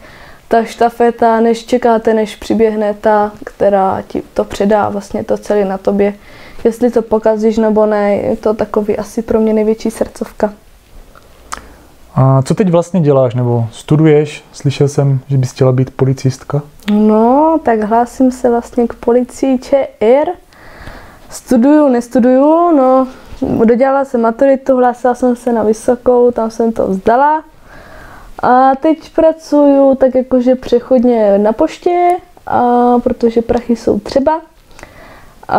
ta 0.49 0.65
štafeta, 0.65 1.41
než 1.41 1.65
čekáte, 1.65 2.15
než 2.15 2.37
přiběhne 2.37 2.95
ta, 2.95 3.33
která 3.45 4.03
ti 4.07 4.23
to 4.35 4.45
předá 4.45 4.89
vlastně 4.89 5.25
to 5.25 5.37
celé 5.37 5.65
na 5.65 5.79
tobě. 5.79 6.15
Jestli 6.65 6.91
to 6.91 7.03
pokazíš 7.03 7.59
nebo 7.59 7.87
ne, 7.87 8.15
je 8.15 8.37
to 8.37 8.55
takový 8.55 8.97
asi 8.97 9.23
pro 9.23 9.41
mě 9.41 9.53
největší 9.53 9.91
srdcovka. 9.91 10.53
A 12.15 12.43
co 12.43 12.55
teď 12.55 12.71
vlastně 12.71 13.01
děláš? 13.01 13.35
Nebo 13.35 13.67
studuješ? 13.73 14.45
Slyšel 14.53 14.89
jsem, 14.89 15.21
že 15.29 15.39
bys 15.39 15.53
chtěla 15.53 15.73
být 15.73 15.91
policistka. 15.91 16.63
No, 16.93 17.61
tak 17.63 17.81
hlásím 17.81 18.31
se 18.31 18.51
vlastně 18.51 18.87
k 18.87 18.95
policii 18.95 19.59
ČR. 19.59 20.31
Studuju, 21.31 21.89
nestuduju, 21.89 22.77
no, 22.77 23.07
dodělala 23.65 24.05
jsem 24.05 24.21
maturitu, 24.21 24.77
hlásila 24.77 25.15
jsem 25.15 25.37
se 25.37 25.53
na 25.53 25.63
vysokou, 25.63 26.31
tam 26.31 26.51
jsem 26.51 26.73
to 26.73 26.89
vzdala. 26.89 27.45
A 28.43 28.75
teď 28.75 29.11
pracuju 29.15 29.95
tak 29.95 30.15
jakože 30.15 30.55
přechodně 30.55 31.39
na 31.39 31.53
poště, 31.53 32.17
a 32.47 32.95
protože 32.99 33.43
prachy 33.43 33.77
jsou 33.77 33.99
třeba. 33.99 34.41
A 35.49 35.59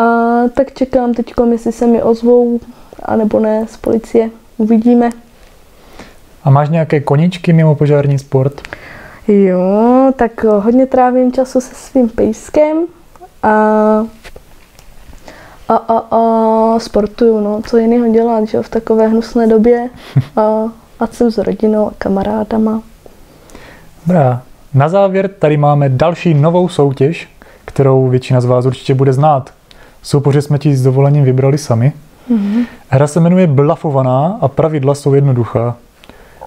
tak 0.53 0.74
čekám 0.74 1.13
teď, 1.13 1.33
jestli 1.51 1.71
se 1.71 1.88
mi 1.88 2.03
ozvou, 2.03 2.59
anebo 3.03 3.39
ne, 3.39 3.65
z 3.67 3.77
policie. 3.77 4.29
Uvidíme. 4.57 5.09
A 6.43 6.50
máš 6.50 6.69
nějaké 6.69 7.00
koníčky 7.00 7.53
mimo 7.53 7.75
požární 7.75 8.19
sport? 8.19 8.62
Jo, 9.27 10.12
tak 10.15 10.43
hodně 10.43 10.86
trávím 10.86 11.31
času 11.31 11.62
se 11.62 11.75
svým 11.75 12.09
pejskem 12.09 12.77
a, 13.43 13.50
a, 15.67 15.75
a, 15.75 15.98
a 16.12 16.79
sportuju, 16.79 17.39
no, 17.39 17.62
co 17.67 17.77
jiného 17.77 18.12
dělat, 18.12 18.48
že 18.48 18.62
v 18.62 18.69
takové 18.69 19.07
hnusné 19.07 19.48
době 19.48 19.89
a, 20.36 20.63
a 21.00 21.08
jsem 21.08 21.32
s 21.32 21.38
rodinou 21.38 21.88
a 21.88 21.91
kamarádama. 21.98 22.82
Dobrá. 24.06 24.41
Na 24.74 24.89
závěr 24.89 25.27
tady 25.27 25.58
máme 25.58 25.89
další 25.89 26.34
novou 26.34 26.70
soutěž, 26.70 27.29
kterou 27.65 28.08
většina 28.08 28.41
z 28.41 28.46
vás 28.46 28.65
určitě 28.65 28.94
bude 28.94 29.13
znát. 29.13 29.53
Soupoře 30.01 30.41
jsme 30.41 30.58
ti 30.58 30.75
s 30.75 30.84
dovolením 30.84 31.24
vybrali 31.24 31.58
sami. 31.58 31.94
Mm-hmm. 32.32 32.65
Hra 32.89 33.08
se 33.08 33.20
jmenuje 33.20 33.48
Blafovaná 33.48 34.38
a 34.41 34.48
pravidla 34.48 34.96
jsou 34.96 35.13
jednoduchá. 35.13 35.75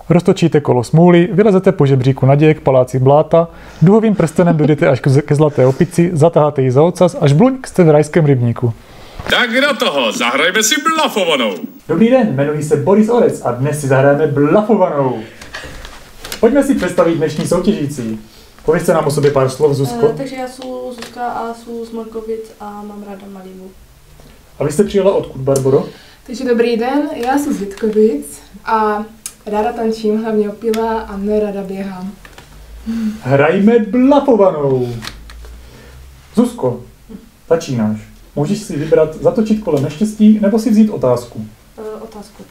Roztočíte 0.09 0.61
kolo 0.61 0.85
smůly, 0.85 1.29
vylezete 1.33 1.73
po 1.73 1.87
žebříku 1.87 2.27
naděje 2.27 2.55
k 2.55 2.61
paláci 2.61 2.99
bláta, 2.99 3.49
duhovým 3.83 4.15
prstenem 4.15 4.57
dojdete 4.57 4.89
až 4.89 5.01
ke 5.01 5.35
zlaté 5.35 5.67
opici, 5.67 6.11
zatáháte 6.13 6.63
ji 6.63 6.71
za 6.71 6.83
ocas, 6.83 7.17
až 7.21 7.33
bluňk 7.33 7.67
jste 7.67 7.85
v 7.85 7.91
rajském 7.91 8.25
rybníku. 8.25 8.73
Tak 9.31 9.51
do 9.61 9.77
toho, 9.77 10.13
zahrajme 10.13 10.63
si 10.63 10.75
blafovanou. 10.83 11.55
Dobrý 11.89 12.11
den, 12.11 12.35
jmenuji 12.35 12.63
se 12.63 12.77
Boris 12.77 13.09
Orec 13.09 13.43
a 13.45 13.53
dnes 13.53 13.81
si 13.81 13.87
zahrajeme 13.87 14.27
blafovanou. 14.27 15.23
Pojďme 16.41 16.63
si 16.63 16.75
představit 16.75 17.15
dnešní 17.15 17.47
soutěžící. 17.47 18.21
Povězte 18.65 18.93
nám 18.95 19.07
o 19.07 19.11
sobě 19.11 19.31
pár 19.31 19.49
slov, 19.51 19.77
Zuzko. 19.77 20.07
Uh, 20.07 20.17
takže 20.17 20.37
já 20.37 20.49
jsem 20.49 20.69
Zuzka 20.95 21.27
a 21.27 21.55
jsem 21.55 21.85
z 21.85 21.91
Markovic 21.91 22.53
a 22.61 22.65
mám 22.65 23.05
ráda 23.09 23.23
Malibu. 23.33 23.71
A 24.59 24.65
vy 24.65 24.73
jste 24.73 24.85
přijela 24.85 25.15
odkud, 25.15 25.41
Barboro? 25.41 25.89
Takže 26.27 26.45
dobrý 26.45 26.77
den, 26.77 27.11
já 27.15 27.39
jsem 27.39 27.53
z 27.53 27.61
Vítkovic 27.61 28.43
a 28.65 29.05
ráda 29.47 29.73
tančím, 29.73 30.23
hlavně 30.23 30.51
opila 30.51 31.01
a 31.01 31.17
nerada 31.17 31.63
běhám. 31.63 32.13
Hrajme 33.23 33.79
blafovanou. 33.79 34.95
Zuzko, 36.35 36.81
začínáš. 37.49 38.12
Můžeš 38.37 38.63
si 38.63 38.77
vybrat 38.77 39.15
zatočit 39.15 39.63
kolem 39.63 39.83
neštěstí 39.83 40.39
nebo 40.43 40.59
si 40.59 40.71
vzít 40.71 40.91
otázku. 40.91 41.47
Uh, 41.79 41.85
otázku. 42.03 42.43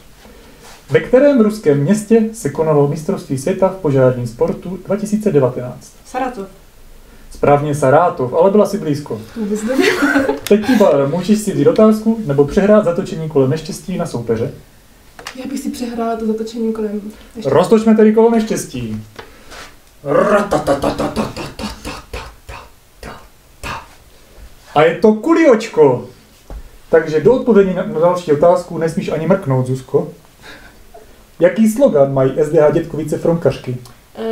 Ve 0.90 1.00
kterém 1.00 1.40
ruském 1.40 1.80
městě 1.80 2.22
se 2.32 2.50
konalo 2.50 2.88
mistrovství 2.88 3.38
světa 3.38 3.68
v 3.68 3.76
požárním 3.76 4.26
sportu 4.26 4.78
2019? 4.86 5.92
Saratov. 6.06 6.46
Správně 7.30 7.74
Sarátov, 7.74 8.34
ale 8.34 8.50
byla 8.50 8.66
si 8.66 8.78
blízko. 8.78 9.20
Vůbec 9.36 9.62
nevím. 9.62 9.84
Teď 10.48 10.66
ti, 10.66 10.72
můžeš 11.10 11.38
si 11.38 11.52
vzít 11.52 11.66
otázku 11.66 12.20
nebo 12.26 12.44
přehrát 12.44 12.84
zatočení 12.84 13.28
kolem 13.28 13.50
neštěstí 13.50 13.98
na 13.98 14.06
soupeře. 14.06 14.54
Já 15.36 15.46
bych 15.46 15.60
si 15.60 15.70
přehrála 15.70 16.16
to 16.16 16.26
zatočení 16.26 16.72
kolem. 16.72 17.00
Ještě. 17.36 17.50
Roztočme 17.50 17.94
tedy 17.94 18.12
kolo 18.12 18.30
neštěstí. 18.30 19.02
A 24.74 24.82
je 24.82 24.94
to 24.94 25.12
kuliočko. 25.14 26.08
Takže 26.90 27.20
do 27.20 27.32
odpovědi 27.34 27.74
na, 27.74 27.86
na 27.86 28.00
další 28.00 28.32
otázku 28.32 28.78
nesmíš 28.78 29.08
ani 29.08 29.26
mrknout, 29.26 29.66
Zuzko. 29.66 30.08
Jaký 31.40 31.70
slogan 31.70 32.14
mají 32.14 32.32
SDH 32.44 32.72
Dětkovice 32.72 33.18
Fromkařky? 33.18 33.76
Uh, 34.18 34.28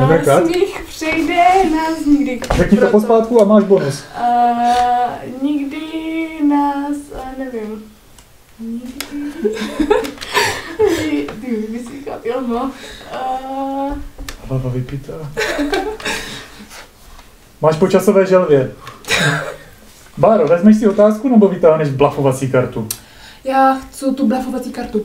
Nebrkat? 0.00 0.44
smích 0.44 0.82
přejde 0.88 1.44
nás 1.76 2.06
nikdy. 2.06 2.40
Řekni 2.56 2.78
to 2.78 2.86
pospátku 2.86 3.42
a 3.42 3.44
máš 3.44 3.64
bonus. 3.64 4.04
Uh, 4.20 5.42
nikdy 5.42 5.80
nás, 6.48 6.96
uh, 7.12 7.38
nevím. 7.38 7.84
Nikdy. 8.60 8.86
Ty 11.40 11.56
vysíchat, 11.70 12.26
jo 12.26 12.40
no. 12.48 12.70
Uh, 13.12 13.92
Hlava 14.48 14.70
vypítá. 14.70 15.12
Máš 17.64 17.76
po 17.76 17.88
časové 17.88 18.26
želvě. 18.26 18.72
Báro, 20.18 20.48
vezmeš 20.48 20.76
si 20.76 20.88
otázku 20.88 21.28
nebo 21.28 21.48
vytáhneš 21.48 21.88
blafovací 21.88 22.50
kartu? 22.50 22.88
já 23.44 23.74
chci 23.74 24.04
tu 24.14 24.28
blafovací 24.28 24.72
kartu. 24.72 25.04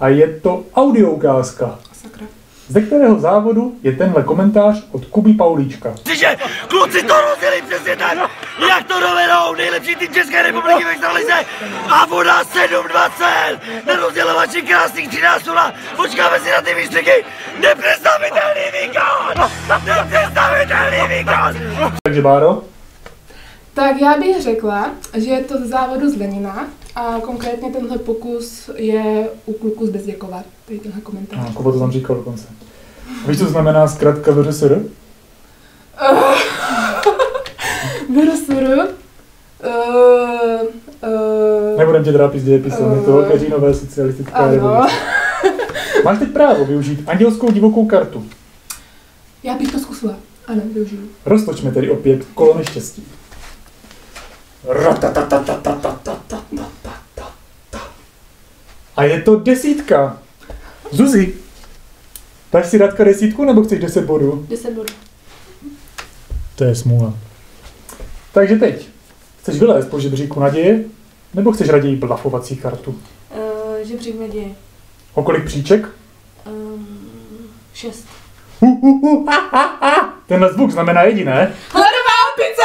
A 0.00 0.08
je 0.08 0.40
to 0.40 0.64
audio 0.74 1.10
ukázka. 1.10 1.78
Sakra. 1.92 2.26
Ze 2.68 2.80
kterého 2.82 3.20
závodu 3.20 3.76
je 3.82 3.92
tenhle 3.92 4.22
komentář 4.22 4.84
od 4.92 5.04
Kuby 5.06 5.32
Paulíčka? 5.32 5.94
že 6.14 6.36
kluci 6.68 7.02
to 7.02 7.14
rozjeli 7.20 7.62
přesně 7.68 7.96
tak, 7.96 8.18
jak 8.68 8.84
to 8.86 9.00
dovedou 9.00 9.54
nejlepší 9.56 9.96
tým 9.96 10.14
České 10.14 10.42
republiky 10.42 10.84
ve 10.84 10.90
extralize 10.90 11.32
a 11.90 12.06
voda 12.06 12.42
7-20, 12.42 13.58
nerozdělovači 13.86 14.62
krásných 14.62 15.08
13 15.08 15.46
0, 15.46 15.72
počkáme 15.96 16.40
si 16.40 16.50
na 16.50 16.60
ty 16.62 16.74
výstřiky, 16.74 17.24
nepředstavitelný 17.60 18.62
výkon, 18.82 19.48
nepředstavitelný 19.86 21.18
výkon. 21.18 21.92
Takže 22.02 22.22
Báro, 22.22 22.62
Tak 23.74 23.96
já 24.00 24.16
bych 24.16 24.42
řekla, 24.42 24.90
že 25.14 25.30
je 25.30 25.44
to 25.44 25.54
z 25.58 25.68
závodu 25.68 26.10
z 26.10 26.18
Lenina 26.18 26.66
a 26.98 27.20
konkrétně 27.20 27.70
tenhle 27.70 27.98
pokus 27.98 28.70
je 28.76 29.28
u 29.46 29.52
kluku 29.52 29.86
z 29.86 29.90
Bezděkova. 29.90 30.42
Tady 30.66 30.78
tenhle 30.78 31.00
komentář. 31.00 31.38
no, 31.38 31.52
Kuba 31.54 31.72
to 31.72 31.78
tam 31.78 31.92
říkal 31.92 32.16
dokonce. 32.16 32.46
A 33.24 33.28
víš, 33.28 33.38
co 33.38 33.46
znamená 33.46 33.88
zkrátka 33.88 34.32
VRSR? 34.32 34.82
Vrosuru. 38.14 38.82
Uh, 39.64 40.62
uh, 41.02 41.78
Nebudem 41.78 42.04
tě 42.04 42.12
trápit 42.12 42.40
s 42.40 42.44
dějepisem, 42.44 42.92
je 42.92 43.02
to 43.02 43.22
Peřínové 43.22 43.74
socialistická 43.74 44.36
ano. 44.36 44.52
revoluce. 44.54 44.94
Máš 46.04 46.18
teď 46.18 46.28
právo 46.28 46.64
využít 46.64 47.00
andělskou 47.06 47.50
divokou 47.50 47.86
kartu. 47.86 48.26
Já 49.42 49.54
bych 49.54 49.72
to 49.72 49.78
zkusila. 49.78 50.14
Ano, 50.46 50.62
využiju. 50.74 51.00
Roztočme 51.26 51.72
tedy 51.72 51.90
opět 51.90 52.24
kolo 52.34 52.58
neštěstí. 52.58 53.04
A 58.98 59.04
je 59.04 59.22
to 59.22 59.36
desítka. 59.36 60.18
Zuzi, 60.90 61.34
dáš 62.52 62.66
si 62.66 62.78
Radka 62.78 63.04
desítku 63.04 63.44
nebo 63.44 63.62
chceš 63.62 63.80
10 63.80 64.04
bodů? 64.04 64.46
10 64.48 64.74
bodů. 64.74 64.94
To 66.54 66.64
je 66.64 66.74
smůla. 66.74 67.14
Takže 68.32 68.56
teď. 68.56 68.88
Chceš 69.40 69.58
vylézt 69.58 69.90
po 69.90 70.00
žebříku 70.00 70.40
naděje, 70.40 70.84
nebo 71.34 71.52
chceš 71.52 71.68
raději 71.68 71.96
blafovací 71.96 72.56
kartu? 72.56 72.90
Uh, 72.90 73.86
žebřík 73.88 74.20
naděje. 74.20 74.48
O 75.14 75.22
kolik 75.22 75.44
příček? 75.44 75.88
Um, 76.46 76.88
6. 77.74 78.06
Hu, 78.60 78.80
hu, 78.80 78.98
hu, 78.98 79.26
ha, 79.26 79.48
ha, 79.52 79.78
ha. 79.80 80.14
Tenhle 80.26 80.52
zvuk 80.52 80.70
znamená 80.70 81.02
jediné. 81.02 81.54
Hledová 81.70 82.16
opice! 82.34 82.62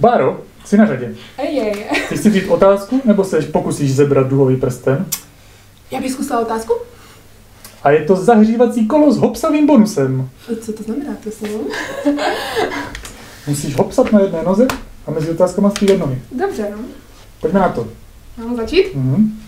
Báro, 0.00 0.40
jsi 0.64 0.76
na 0.76 0.86
řadě. 0.86 1.14
Ejej. 1.38 1.86
Chceš 2.06 2.20
si 2.20 2.30
říct 2.30 2.48
otázku, 2.48 3.00
nebo 3.04 3.24
se 3.24 3.42
pokusíš 3.42 3.94
zebrat 3.94 4.26
duhový 4.28 4.56
prsten? 4.56 5.06
Já 5.90 6.00
bych 6.00 6.12
zkusila 6.12 6.40
otázku. 6.40 6.74
A 7.82 7.90
je 7.90 8.04
to 8.04 8.16
zahřívací 8.16 8.86
kolo 8.86 9.12
s 9.12 9.16
hopsavým 9.18 9.66
bonusem. 9.66 10.28
Co 10.60 10.72
to 10.72 10.82
znamená, 10.82 11.12
prosím? 11.22 11.48
Musíš 13.46 13.76
hopsat 13.76 14.12
na 14.12 14.20
jedné 14.20 14.42
noze 14.42 14.66
a 15.06 15.10
mezi 15.10 15.30
otázkama 15.30 15.70
střídat 15.70 15.98
nohy. 15.98 16.22
Dobře, 16.32 16.68
no. 16.70 16.78
Pojďme 17.40 17.60
na 17.60 17.68
to. 17.68 17.86
Mám 18.38 18.56
začít? 18.56 18.94
Mhm. 18.94 19.38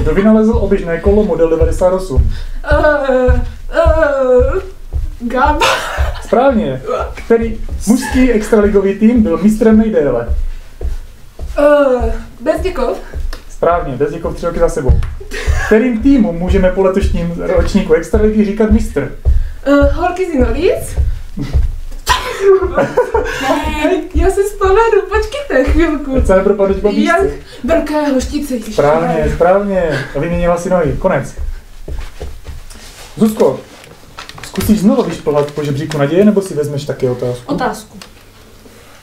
Kdo 0.00 0.14
vynalezl 0.14 0.52
oběžné 0.52 1.00
kolo 1.00 1.24
model 1.24 1.50
98? 1.50 2.14
Uh, 2.14 3.34
uh, 3.34 4.62
Gab. 5.20 5.62
Správně. 6.30 6.82
Který 7.14 7.60
mužský 7.86 8.32
extraligový 8.32 8.94
tým 8.94 9.22
byl 9.22 9.38
mistrem 9.42 9.78
nejdéle? 9.78 10.28
Uh, 11.58 12.04
Bezděkov. 12.40 12.98
Správně, 13.48 13.96
Bezděkov 13.96 14.36
tři 14.36 14.46
roky 14.46 14.58
za 14.58 14.68
sebou. 14.68 15.00
Kterým 15.66 16.02
týmu 16.02 16.32
můžeme 16.32 16.70
po 16.70 16.82
letošním 16.82 17.34
ročníku 17.38 17.92
extraligy 17.92 18.44
říkat 18.44 18.70
mistr? 18.70 19.12
Uh, 19.68 19.92
Horky 19.92 20.30
Zinolic. 20.30 20.98
ne, 23.42 23.92
já 24.14 24.30
si 24.30 24.42
vzpomenu, 24.42 25.02
počkejte 25.08 25.64
chvilku. 25.72 26.16
Ať 26.16 26.26
se 26.26 26.36
nepropadneš 26.36 26.78
po 26.80 26.90
Jak? 26.90 27.26
Velké 27.64 28.08
hoštice. 28.08 28.54
Správně, 28.72 29.32
správně. 29.34 30.04
Vyměnila 30.20 30.56
si 30.56 30.70
nohy. 30.70 30.92
Konec. 30.98 31.34
Zuzko, 33.16 33.60
zkusíš 34.60 34.80
znovu 34.80 35.02
vyšplhat 35.02 35.50
po 35.50 35.64
žebříku 35.64 35.98
naděje, 35.98 36.24
nebo 36.24 36.42
si 36.42 36.54
vezmeš 36.54 36.84
taky 36.84 37.08
otázku? 37.08 37.54
Otázku. 37.54 37.98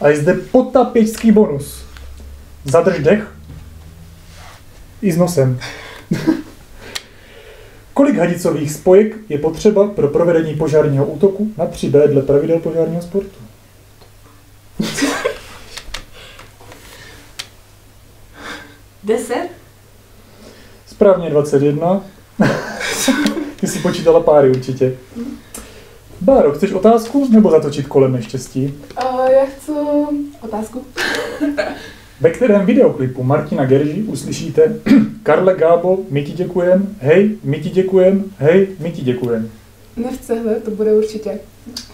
A 0.01 0.07
je 0.07 0.17
zde 0.17 0.33
potapěčský 0.33 1.31
bonus. 1.31 1.85
Zadrž 2.65 2.99
dech. 2.99 3.31
I 5.01 5.11
s 5.11 5.17
nosem. 5.17 5.59
Kolik 7.93 8.17
hadicových 8.17 8.71
spojek 8.71 9.15
je 9.29 9.37
potřeba 9.37 9.87
pro 9.87 10.07
provedení 10.07 10.55
požárního 10.55 11.05
útoku 11.05 11.51
na 11.57 11.65
3B 11.65 12.07
dle 12.07 12.21
pravidel 12.21 12.59
požárního 12.59 13.01
sportu? 13.01 13.37
Deset? 19.03 19.49
Správně 20.87 21.29
21. 21.29 22.03
Ty 23.59 23.67
si 23.67 23.79
počítala 23.79 24.19
páry 24.19 24.49
určitě. 24.49 24.97
Báro, 26.27 26.51
chceš 26.51 26.71
otázku 26.71 27.27
nebo 27.31 27.51
zatočit 27.51 27.87
kolem 27.87 28.11
neštěstí? 28.11 28.73
Uh, 29.03 29.25
já 29.25 29.45
chci 29.45 29.71
otázku. 30.41 30.85
Ve 32.21 32.29
kterém 32.29 32.65
videoklipu 32.65 33.23
Martina 33.23 33.65
Gerži 33.65 34.03
uslyšíte 34.03 34.75
Karle 35.23 35.55
Gábo, 35.55 35.97
my 36.09 36.23
ti 36.23 36.31
děkujem, 36.31 36.95
hej, 36.99 37.37
my 37.43 37.59
ti 37.59 37.69
děkujem, 37.69 38.23
hej, 38.37 38.67
my 38.79 38.91
ti 38.91 39.01
děkujem. 39.01 39.49
Nevcehle, 39.97 40.55
to 40.55 40.71
bude 40.71 40.93
určitě. 40.93 41.39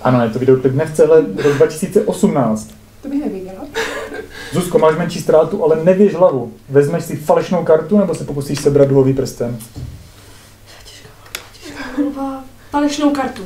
Ano, 0.01 0.23
je 0.23 0.29
to 0.29 0.39
videoklip 0.39 0.73
Nevcehle 0.73 1.21
rok 1.21 1.53
2018. 1.53 2.71
To 3.01 3.09
bych 3.09 3.25
nevěděla. 3.25 3.65
Zuzko, 4.53 4.79
máš 4.79 4.97
menší 4.97 5.21
ztrátu, 5.21 5.63
ale 5.63 5.83
nevěž 5.83 6.13
hlavu. 6.13 6.53
Vezmeš 6.69 7.03
si 7.03 7.15
falešnou 7.15 7.63
kartu 7.63 7.97
nebo 7.97 8.15
se 8.15 8.23
pokusíš 8.23 8.59
sebrat 8.59 8.87
duhový 8.87 9.13
prsten? 9.13 9.57
Kurva. 11.95 12.43
Falešnou 12.71 13.09
kartu. 13.09 13.43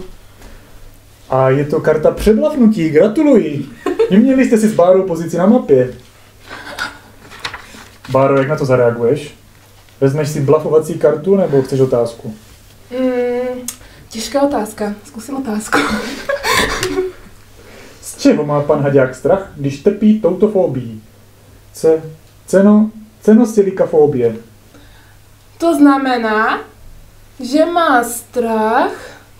A 1.29 1.49
je 1.49 1.65
to 1.65 1.81
karta 1.81 2.11
přeblavnutí, 2.11 2.89
gratuluji. 2.89 3.65
Vyměnili 4.09 4.45
jste 4.45 4.57
si 4.57 4.67
s 4.67 4.73
Bárou 4.73 5.03
pozici 5.03 5.37
na 5.37 5.45
mapě. 5.45 5.93
Báro, 8.09 8.37
jak 8.37 8.47
na 8.47 8.55
to 8.55 8.65
zareaguješ? 8.65 9.35
Vezmeš 10.01 10.29
si 10.29 10.41
blafovací 10.41 10.93
kartu 10.93 11.35
nebo 11.35 11.61
chceš 11.61 11.79
otázku? 11.79 12.35
Mm, 12.99 13.67
těžká 14.09 14.41
otázka. 14.41 14.93
Zkusím 15.03 15.37
otázku. 15.37 15.77
Z 18.01 18.17
čeho 18.17 18.45
má 18.45 18.61
pan 18.61 18.81
Haďák 18.81 19.15
strach, 19.15 19.51
když 19.55 19.79
trpí 19.79 20.21
touto 20.21 20.47
fóbií? 20.47 21.03
Ce, 21.73 22.03
ceno, 22.45 22.91
cenosilikafobie. 23.21 24.35
To 25.57 25.75
znamená, 25.75 26.61
že 27.39 27.65
má 27.65 28.03
strach. 28.03 28.91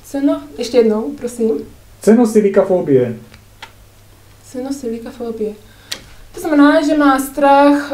Ceno, 0.04 0.41
ještě 0.58 0.78
jednou, 0.78 1.12
prosím. 1.17 1.77
Cenosilikafobie. 2.08 3.15
Cenosilika-fobie. 4.52 5.54
To 6.34 6.39
znamená, 6.39 6.82
že 6.88 6.98
má 6.98 7.20
strach, 7.20 7.91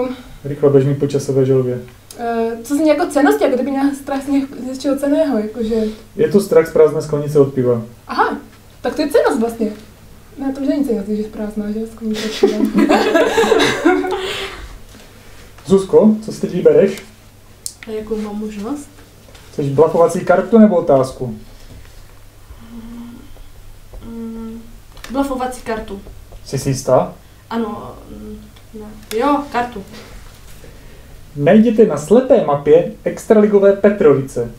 uh, 0.00 0.08
Rychle 0.44 0.70
běž 0.70 0.84
mi 0.84 0.94
po 0.94 1.06
časové 1.06 1.46
želvě. 1.46 1.74
uh, 1.74 2.62
co 2.62 2.74
zní 2.74 2.88
jako 2.88 3.06
cenosti, 3.06 3.44
jako 3.44 3.56
kdyby 3.56 3.70
měl 3.70 3.94
strach 4.02 4.22
z, 4.24 4.28
něch, 4.28 4.44
z 4.62 4.64
něčeho 4.66 4.96
ceného, 4.96 5.38
jakože... 5.38 5.74
Je 6.16 6.28
to 6.28 6.40
strach 6.40 6.68
z 6.68 6.72
prázdné 6.72 7.02
sklenice 7.02 7.38
od 7.38 7.54
piva. 7.54 7.82
Aha, 8.08 8.36
tak 8.80 8.94
to 8.94 9.02
je 9.02 9.08
cenost 9.08 9.40
vlastně. 9.40 9.72
Ne, 10.38 10.52
to 10.52 10.60
už 10.60 10.68
není 10.68 10.84
cenost, 10.84 11.06
když 11.06 11.18
je 11.18 11.24
prázdná, 11.24 11.70
že? 11.70 11.86
Sklenice 11.86 12.28
od 12.46 12.72
piva. 12.72 12.98
Zuzko, 15.66 16.14
co 16.24 16.32
si 16.32 16.40
teď 16.40 16.52
vybereš? 16.52 17.02
A 17.88 17.90
jakou 17.90 18.16
mám 18.16 18.38
možnost? 18.38 18.88
Chceš 19.52 19.68
blafovací 19.68 20.20
kartu 20.20 20.58
nebo 20.58 20.76
otázku? 20.76 21.34
Blafovací 25.10 25.60
kartu. 25.62 26.00
Jsi 26.44 26.58
si 26.58 26.68
jistá? 26.68 27.14
Ano, 27.50 27.94
mm, 28.10 28.40
ne. 28.74 29.18
Jo, 29.18 29.42
kartu. 29.52 29.84
Najděte 31.36 31.86
na 31.86 31.96
slepé 31.96 32.44
mapě 32.44 32.92
extraligové 33.04 33.72
Petrovice. 33.72 34.50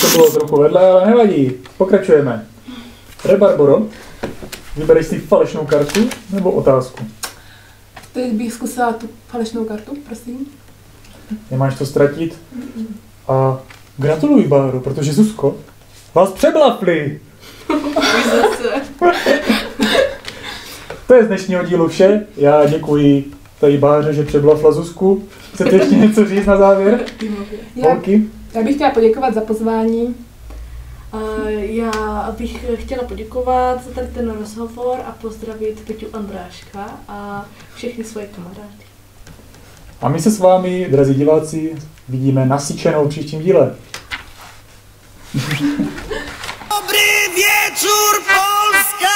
To 0.00 0.08
bylo 0.12 0.30
trochu 0.30 0.62
vedle, 0.62 0.90
ale 0.90 1.06
nevadí. 1.06 1.52
Pokračujeme. 1.78 2.46
Rebarboro, 3.24 3.82
vybereš 4.76 5.06
si 5.06 5.18
falešnou 5.18 5.66
kartu 5.66 6.08
nebo 6.30 6.50
otázku? 6.50 7.04
Teď 8.12 8.32
bych 8.32 8.52
zkusila 8.52 8.92
tu 8.92 9.08
falešnou 9.28 9.64
kartu, 9.64 9.96
prosím. 10.06 10.46
Nemáš 11.50 11.78
to 11.78 11.86
ztratit. 11.86 12.38
A 13.28 13.60
gratuluji, 13.98 14.48
Báro, 14.48 14.80
protože 14.80 15.12
Zuzko 15.12 15.56
vás 16.14 16.32
přeblafli. 16.32 17.20
To 21.06 21.14
je 21.14 21.24
z 21.24 21.26
dnešního 21.26 21.64
dílu 21.64 21.88
vše. 21.88 22.26
Já 22.36 22.66
děkuji 22.66 23.30
tady 23.60 23.78
Báře, 23.78 24.14
že 24.14 24.24
přeblafla 24.24 24.72
Zuzku. 24.72 25.24
Chcete 25.54 25.76
ještě 25.76 25.94
něco 25.94 26.24
říct 26.26 26.46
na 26.46 26.56
závěr? 26.56 27.00
Já, 27.76 27.88
Holky? 27.92 28.22
já 28.54 28.62
bych 28.62 28.74
chtěla 28.74 28.90
poděkovat 28.90 29.34
za 29.34 29.40
pozvání. 29.40 30.14
A 31.12 31.48
já 31.48 31.90
bych 32.38 32.64
chtěla 32.74 33.02
poděkovat 33.02 33.84
za 33.84 33.90
tady 33.90 34.06
ten 34.06 34.30
rozhovor 34.38 34.98
a 35.06 35.12
pozdravit 35.12 35.80
Peťu 35.86 36.06
Andráška 36.12 36.90
a 37.08 37.46
všechny 37.74 38.04
svoje 38.04 38.26
kamarády. 38.26 38.84
A 40.00 40.08
my 40.08 40.20
se 40.20 40.30
s 40.30 40.38
vámi, 40.38 40.88
drazí 40.90 41.14
diváci, 41.14 41.74
vidíme 42.08 42.46
nasyčenou 42.46 43.08
příštím 43.08 43.42
díle. 43.42 43.74
Dobrý 46.70 47.08
wieczór 47.34 48.14
Polska! 48.26 49.12